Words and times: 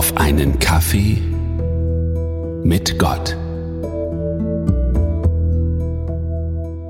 auf 0.00 0.16
einen 0.16 0.58
Kaffee 0.58 1.18
mit 2.64 2.98
Gott. 2.98 3.36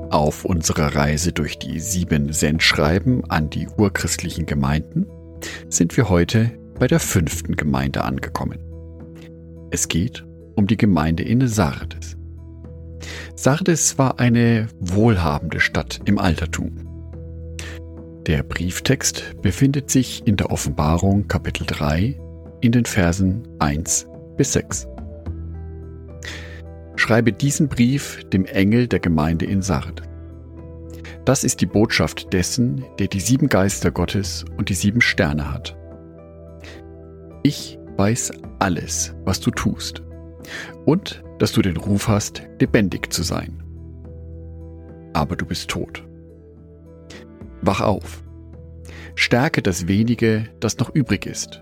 Auf 0.09 0.45
unserer 0.45 0.95
Reise 0.95 1.33
durch 1.33 1.59
die 1.59 1.81
sieben 1.81 2.31
Sendschreiben 2.31 3.29
an 3.29 3.49
die 3.49 3.67
urchristlichen 3.67 4.45
Gemeinden 4.45 5.07
sind 5.67 5.97
wir 5.97 6.07
heute 6.07 6.51
bei 6.79 6.87
der 6.87 7.01
fünften 7.01 7.57
Gemeinde 7.57 8.05
angekommen. 8.05 8.59
Es 9.71 9.89
geht 9.89 10.25
um 10.55 10.67
die 10.67 10.77
Gemeinde 10.77 11.23
in 11.23 11.45
Sardes. 11.49 12.15
Sardes 13.35 13.97
war 13.97 14.21
eine 14.21 14.69
wohlhabende 14.79 15.59
Stadt 15.59 15.99
im 16.05 16.17
Altertum. 16.17 16.87
Der 18.25 18.43
Brieftext 18.43 19.35
befindet 19.41 19.91
sich 19.91 20.25
in 20.25 20.37
der 20.37 20.49
Offenbarung 20.49 21.27
Kapitel 21.27 21.65
3 21.67 22.17
in 22.61 22.71
den 22.71 22.85
Versen 22.85 23.47
1 23.59 24.07
bis 24.37 24.53
6. 24.53 24.87
Schreibe 26.95 27.33
diesen 27.33 27.67
Brief 27.67 28.23
dem 28.29 28.45
Engel 28.45 28.87
der 28.87 28.99
Gemeinde 28.99 29.45
in 29.45 29.63
Sardes. 29.63 30.07
Das 31.25 31.43
ist 31.43 31.61
die 31.61 31.65
Botschaft 31.65 32.33
dessen, 32.33 32.85
der 32.99 33.07
die 33.07 33.19
sieben 33.19 33.49
Geister 33.49 33.91
Gottes 33.91 34.45
und 34.57 34.69
die 34.69 34.73
sieben 34.75 35.01
Sterne 35.01 35.51
hat. 35.51 35.75
Ich 37.43 37.79
weiß 37.97 38.31
alles, 38.59 39.15
was 39.25 39.39
du 39.39 39.51
tust, 39.51 40.03
und 40.85 41.23
dass 41.39 41.51
du 41.51 41.61
den 41.61 41.77
Ruf 41.77 42.07
hast, 42.07 42.43
lebendig 42.59 43.11
zu 43.11 43.23
sein. 43.23 43.63
Aber 45.13 45.35
du 45.35 45.45
bist 45.45 45.69
tot. 45.69 46.03
Wach 47.61 47.81
auf. 47.81 48.23
Stärke 49.15 49.61
das 49.61 49.87
wenige, 49.87 50.45
das 50.59 50.77
noch 50.77 50.93
übrig 50.93 51.25
ist 51.25 51.61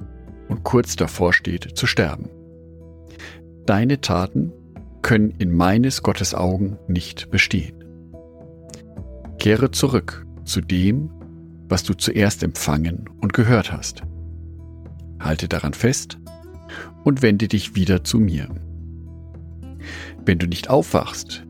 und 0.50 0.64
kurz 0.64 0.96
davor 0.96 1.32
steht 1.32 1.78
zu 1.78 1.88
sterben. 1.88 2.30
Deine 3.66 4.02
Taten 4.02 4.52
können 5.02 5.32
in 5.38 5.56
meines 5.56 6.04
Gottes 6.04 6.34
Augen 6.34 6.78
nicht 6.88 7.30
bestehen. 7.30 7.84
Kehre 9.38 9.72
zurück 9.72 10.26
zu 10.44 10.60
dem, 10.60 11.10
was 11.70 11.84
du 11.84 11.94
zuerst 11.94 12.44
empfangen 12.44 13.06
und 13.22 13.32
gehört 13.32 13.72
hast. 13.72 14.02
Halte 15.20 15.48
daran 15.48 15.74
fest 15.74 16.18
und 17.04 17.22
wende 17.22 17.48
dich 17.48 17.76
wieder 17.76 18.04
zu 18.04 18.20
mir. 18.20 18.50
Wenn 20.26 20.40
du 20.40 20.48
nicht 20.48 20.70
aufwachst, 20.70 21.46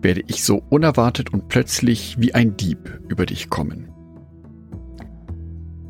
werde 0.00 0.22
ich 0.28 0.44
so 0.44 0.62
unerwartet 0.70 1.32
und 1.32 1.48
plötzlich 1.48 2.16
wie 2.20 2.34
ein 2.34 2.56
Dieb 2.56 3.00
über 3.08 3.26
dich 3.26 3.50
kommen. 3.50 3.90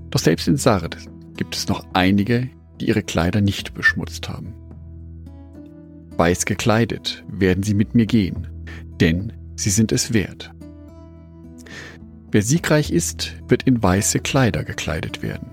Doch 0.08 0.20
selbst 0.20 0.48
in 0.48 0.56
Sardes 0.56 1.09
gibt 1.36 1.56
es 1.56 1.68
noch 1.68 1.86
einige, 1.92 2.48
die 2.80 2.88
ihre 2.88 3.02
Kleider 3.02 3.40
nicht 3.40 3.74
beschmutzt 3.74 4.28
haben. 4.28 4.54
Weiß 6.16 6.44
gekleidet 6.44 7.24
werden 7.28 7.62
sie 7.62 7.74
mit 7.74 7.94
mir 7.94 8.06
gehen, 8.06 8.46
denn 9.00 9.32
sie 9.56 9.70
sind 9.70 9.92
es 9.92 10.12
wert. 10.12 10.52
Wer 12.30 12.42
siegreich 12.42 12.90
ist, 12.90 13.34
wird 13.48 13.64
in 13.64 13.82
weiße 13.82 14.20
Kleider 14.20 14.64
gekleidet 14.64 15.22
werden. 15.22 15.48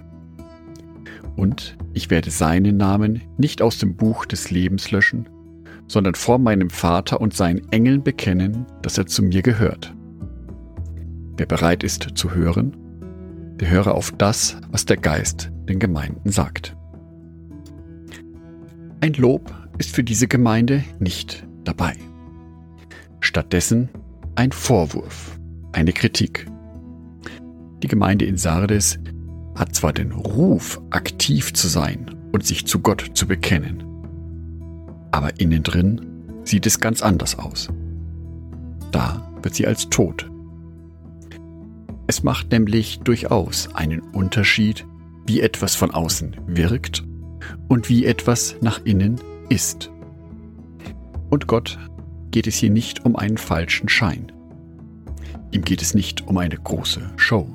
Und 1.36 1.78
ich 1.94 2.09
werde 2.09 2.31
seinen 2.31 2.78
Namen 2.78 3.22
nicht 3.38 3.62
aus 3.62 3.78
dem 3.78 3.95
Buch 3.95 4.25
des 4.25 4.52
Lebens 4.52 4.91
löschen, 4.91 5.30
sondern 5.88 6.16
vor 6.16 6.38
meinem 6.38 6.69
Vater 6.69 7.22
und 7.22 7.34
seinen 7.34 7.72
Engeln 7.72 8.03
bekennen, 8.03 8.66
dass 8.81 8.97
er 8.97 9.08
zu 9.08 9.23
mir 9.23 9.41
gehört. 9.41 9.94
Wer 11.38 11.45
bereit 11.45 11.84
ist 11.84 12.09
zu 12.16 12.34
hören, 12.34 12.75
der 13.59 13.69
höre 13.69 13.94
auf 13.94 14.12
das, 14.12 14.58
was 14.69 14.86
der 14.86 14.97
Geist 14.97 15.52
den 15.68 15.80
Gemeinden 15.80 16.32
sagt. 16.32 16.76
Ein 19.02 19.14
Lob 19.14 19.54
ist 19.78 19.94
für 19.94 20.04
diese 20.04 20.28
Gemeinde 20.28 20.84
nicht 21.00 21.46
dabei. 21.64 21.94
Stattdessen 23.19 23.90
ein 24.36 24.52
Vorwurf, 24.52 25.40
eine 25.72 25.94
Kritik. 25.94 26.47
Die 27.84 27.88
Gemeinde 27.88 28.25
in 28.25 28.38
Sardes 28.38 29.00
hat 29.56 29.75
zwar 29.75 29.94
den 29.94 30.12
Ruf, 30.12 30.81
aktiv 30.90 31.53
zu 31.53 31.68
sein 31.68 32.16
und 32.31 32.46
sich 32.46 32.66
zu 32.66 32.80
Gott 32.80 33.12
zu 33.14 33.28
bekennen, 33.28 33.84
aber 35.12 35.40
innen 35.40 35.64
drin 35.64 36.02
sieht 36.44 36.66
es 36.66 36.80
ganz 36.80 37.02
anders 37.02 37.38
aus. 37.38 37.70
Da 38.91 39.31
wird 39.41 39.56
sie 39.56 39.68
als 39.68 39.90
tot. 39.90 40.30
Es 42.08 42.24
macht 42.24 42.52
nämlich 42.52 43.00
durchaus 43.00 43.74
einen 43.75 44.00
Unterschied, 44.00 44.86
wie 45.28 45.42
etwas 45.42 45.76
von 45.76 45.92
außen 45.92 46.36
wirkt 46.48 47.04
und 47.68 47.90
wie 47.90 48.06
etwas 48.06 48.56
nach 48.62 48.84
innen 48.86 49.20
ist. 49.50 49.92
Und 51.30 51.48
Gott 51.48 51.78
geht 52.32 52.48
es 52.48 52.56
hier 52.56 52.70
nicht 52.70 53.06
um 53.06 53.16
einen 53.16 53.38
falschen 53.38 53.90
Schein. 53.90 54.32
Ihm 55.52 55.64
geht 55.64 55.82
es 55.82 55.94
nicht 55.94 56.28
um 56.28 56.38
eine 56.38 56.56
große 56.56 57.02
Show. 57.18 57.48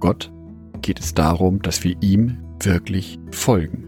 Gott 0.00 0.30
geht 0.82 1.00
es 1.00 1.14
darum, 1.14 1.62
dass 1.62 1.84
wir 1.84 1.96
ihm 2.00 2.38
wirklich 2.60 3.18
folgen. 3.30 3.84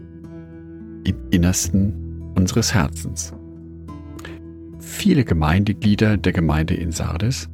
Im 1.03 1.15
Innersten 1.31 2.31
unseres 2.35 2.73
Herzens. 2.73 3.33
Viele 4.79 5.23
Gemeindeglieder 5.23 6.17
der 6.17 6.33
Gemeinde 6.33 6.75
in 6.75 6.91
Sardes 6.91 7.49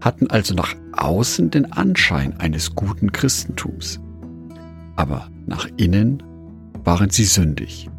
hatten 0.00 0.28
also 0.28 0.54
nach 0.54 0.74
außen 0.92 1.50
den 1.50 1.72
Anschein 1.72 2.38
eines 2.38 2.74
guten 2.74 3.10
Christentums. 3.12 4.00
Aber 4.96 5.28
nach 5.46 5.68
innen 5.76 6.22
waren 6.84 7.10
sie 7.10 7.24
sündig 7.24 7.90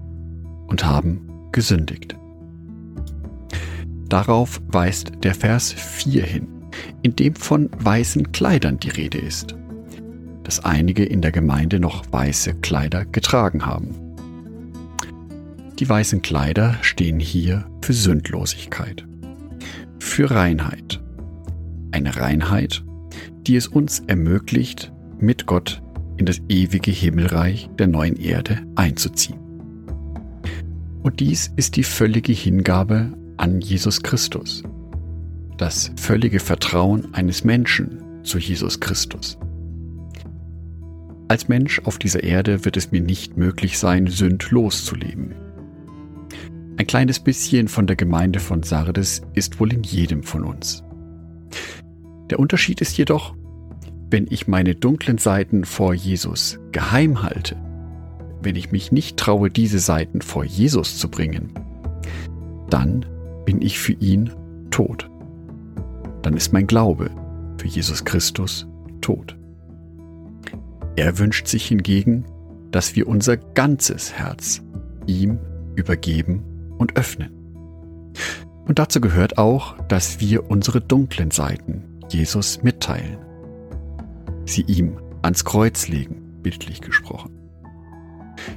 und 0.68 0.86
haben 0.86 1.30
gesündigt. 1.52 2.16
Darauf 4.10 4.62
weist 4.68 5.12
der 5.24 5.34
Vers 5.34 5.74
4 5.74 6.24
hin, 6.24 6.48
in 7.02 7.16
dem 7.16 7.36
von 7.36 7.70
weißen 7.80 8.32
Kleidern 8.32 8.80
die 8.80 8.90
Rede 8.90 9.18
ist 9.18 9.56
dass 10.46 10.64
einige 10.64 11.04
in 11.04 11.22
der 11.22 11.32
Gemeinde 11.32 11.80
noch 11.80 12.06
weiße 12.12 12.54
Kleider 12.62 13.04
getragen 13.04 13.66
haben. 13.66 13.96
Die 15.80 15.90
weißen 15.90 16.22
Kleider 16.22 16.78
stehen 16.82 17.20
hier 17.20 17.66
für 17.82 17.94
Sündlosigkeit, 17.94 19.06
für 20.00 20.32
Reinheit. 20.32 21.04
Eine 21.92 22.16
Reinheit, 22.16 22.84
die 23.48 23.56
es 23.56 23.68
uns 23.68 24.02
ermöglicht, 24.08 24.94
mit 25.20 25.48
Gott 25.48 25.82
in 26.18 26.26
das 26.26 26.42
ewige 26.50 26.92
Himmelreich 26.92 27.70
der 27.78 27.88
neuen 27.88 28.16
Erde 28.16 28.62
einzuziehen. 28.76 29.40
Und 31.04 31.20
dies 31.20 31.52
ist 31.56 31.76
die 31.76 31.84
völlige 31.84 32.34
Hingabe 32.34 33.14
an 33.38 33.62
Jesus 33.62 34.02
Christus, 34.02 34.64
das 35.58 35.92
völlige 35.98 36.40
Vertrauen 36.40 37.14
eines 37.14 37.44
Menschen 37.44 38.24
zu 38.24 38.40
Jesus 38.40 38.80
Christus. 38.80 39.38
Als 41.28 41.48
Mensch 41.48 41.80
auf 41.86 41.98
dieser 41.98 42.24
Erde 42.24 42.66
wird 42.66 42.78
es 42.78 42.92
mir 42.92 43.02
nicht 43.02 43.38
möglich 43.38 43.78
sein, 43.80 44.08
sündlos 44.08 44.86
zu 44.86 44.96
leben. 44.96 45.34
Ein 46.78 46.88
kleines 46.88 47.20
bisschen 47.20 47.68
von 47.68 47.88
der 47.88 47.96
Gemeinde 47.96 48.40
von 48.40 48.64
Sardes 48.64 49.22
ist 49.34 49.60
wohl 49.60 49.74
in 49.74 49.84
jedem 49.84 50.24
von 50.24 50.44
uns. 50.44 50.84
Der 52.30 52.40
Unterschied 52.40 52.82
ist 52.82 52.98
jedoch, 52.98 53.36
wenn 54.10 54.28
ich 54.30 54.48
meine 54.48 54.76
dunklen 54.76 55.18
Seiten 55.18 55.66
vor 55.66 55.94
Jesus 55.94 56.60
geheim 56.72 57.24
halte, 57.24 57.56
wenn 58.42 58.56
ich 58.56 58.72
mich 58.72 58.92
nicht 58.92 59.18
traue, 59.18 59.50
diese 59.50 59.80
Seiten 59.80 60.22
vor 60.22 60.44
Jesus 60.44 60.98
zu 60.98 61.10
bringen, 61.10 61.52
dann 62.70 63.06
bin 63.46 63.62
ich 63.62 63.80
für 63.80 63.94
ihn 63.94 64.32
tot. 64.72 65.10
Dann 66.22 66.36
ist 66.36 66.54
mein 66.54 66.68
Glaube 66.68 67.10
für 67.58 67.68
Jesus 67.68 68.06
Christus 68.06 68.68
tot. 69.02 69.38
Er 70.96 71.18
wünscht 71.18 71.48
sich 71.48 71.66
hingegen, 71.68 72.26
dass 72.72 72.96
wir 72.96 73.08
unser 73.08 73.38
ganzes 73.38 74.14
Herz 74.14 74.62
ihm 75.08 75.40
übergeben 75.76 76.44
und 76.78 76.98
öffnen. 76.98 77.32
Und 78.66 78.80
dazu 78.80 79.02
gehört 79.02 79.38
auch, 79.38 79.78
dass 79.88 80.20
wir 80.20 80.50
unsere 80.50 80.82
dunklen 80.82 81.32
Seiten 81.32 81.84
Jesus 82.10 82.64
mitteilen, 82.64 83.18
sie 84.46 84.62
ihm 84.64 85.00
ans 85.22 85.46
Kreuz 85.46 85.88
legen, 85.88 86.40
bildlich 86.42 86.82
gesprochen, 86.82 87.32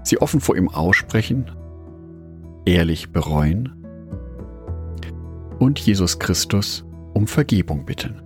sie 0.02 0.20
offen 0.20 0.40
vor 0.40 0.56
ihm 0.56 0.68
aussprechen, 0.68 1.50
ehrlich 2.64 3.10
bereuen 3.10 3.74
und 5.58 5.78
Jesus 5.78 6.18
Christus 6.18 6.84
um 7.14 7.26
Vergebung 7.26 7.84
bitten. 7.84 8.22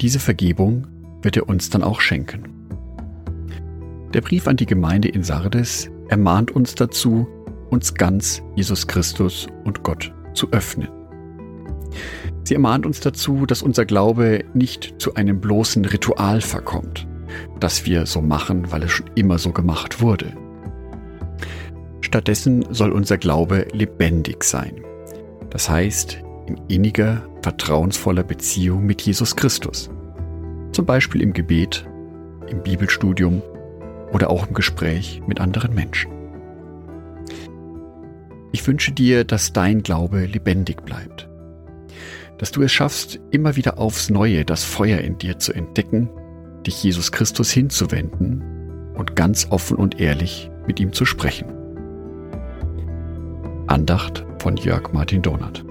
Diese 0.00 0.18
Vergebung 0.18 0.86
wird 1.22 1.36
er 1.36 1.48
uns 1.48 1.68
dann 1.68 1.82
auch 1.82 2.00
schenken. 2.00 2.44
Der 4.14 4.22
Brief 4.22 4.48
an 4.48 4.56
die 4.56 4.66
Gemeinde 4.66 5.08
in 5.08 5.22
Sardes 5.22 5.90
ermahnt 6.08 6.50
uns 6.50 6.74
dazu, 6.74 7.28
uns 7.68 7.94
ganz 7.94 8.42
Jesus 8.56 8.86
Christus 8.86 9.46
und 9.64 9.82
Gott 9.82 10.12
zu 10.34 10.50
öffnen. 10.52 10.88
Sie 12.50 12.54
ermahnt 12.54 12.84
uns 12.84 12.98
dazu, 12.98 13.46
dass 13.46 13.62
unser 13.62 13.84
Glaube 13.84 14.42
nicht 14.54 14.96
zu 14.98 15.14
einem 15.14 15.40
bloßen 15.40 15.84
Ritual 15.84 16.40
verkommt, 16.40 17.06
dass 17.60 17.86
wir 17.86 18.06
so 18.06 18.22
machen, 18.22 18.72
weil 18.72 18.82
es 18.82 18.90
schon 18.90 19.08
immer 19.14 19.38
so 19.38 19.52
gemacht 19.52 20.00
wurde. 20.00 20.36
Stattdessen 22.00 22.66
soll 22.70 22.90
unser 22.90 23.18
Glaube 23.18 23.68
lebendig 23.70 24.42
sein. 24.42 24.80
Das 25.50 25.70
heißt, 25.70 26.24
in 26.48 26.60
inniger, 26.66 27.22
vertrauensvoller 27.40 28.24
Beziehung 28.24 28.84
mit 28.84 29.00
Jesus 29.00 29.36
Christus. 29.36 29.88
Zum 30.72 30.86
Beispiel 30.86 31.22
im 31.22 31.32
Gebet, 31.32 31.88
im 32.48 32.64
Bibelstudium 32.64 33.42
oder 34.12 34.28
auch 34.28 34.48
im 34.48 34.54
Gespräch 34.54 35.22
mit 35.24 35.40
anderen 35.40 35.72
Menschen. 35.72 36.10
Ich 38.50 38.66
wünsche 38.66 38.90
dir, 38.90 39.22
dass 39.22 39.52
dein 39.52 39.84
Glaube 39.84 40.26
lebendig 40.26 40.84
bleibt. 40.84 41.29
Dass 42.40 42.52
du 42.52 42.62
es 42.62 42.72
schaffst, 42.72 43.20
immer 43.32 43.56
wieder 43.56 43.76
aufs 43.76 44.08
Neue 44.08 44.46
das 44.46 44.64
Feuer 44.64 45.00
in 45.00 45.18
dir 45.18 45.38
zu 45.38 45.52
entdecken, 45.52 46.08
dich 46.66 46.82
Jesus 46.82 47.12
Christus 47.12 47.50
hinzuwenden 47.50 48.94
und 48.94 49.14
ganz 49.14 49.48
offen 49.50 49.76
und 49.76 50.00
ehrlich 50.00 50.50
mit 50.66 50.80
ihm 50.80 50.94
zu 50.94 51.04
sprechen. 51.04 51.52
Andacht 53.66 54.24
von 54.38 54.56
Jörg 54.56 54.90
Martin 54.94 55.20
Donat. 55.20 55.66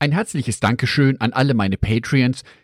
Ein 0.00 0.12
herzliches 0.12 0.60
Dankeschön 0.60 1.18
an 1.22 1.32
alle 1.32 1.54
meine 1.54 1.78
Patreons, 1.78 2.42